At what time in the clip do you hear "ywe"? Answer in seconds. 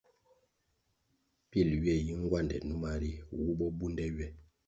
1.77-1.93, 4.15-4.25